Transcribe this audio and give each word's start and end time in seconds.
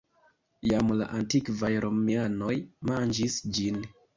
Jam 0.69 0.89
la 1.01 1.09
antikvaj 1.17 1.71
romianoj 1.85 2.53
manĝis 2.93 3.41
ĝin. 3.59 3.83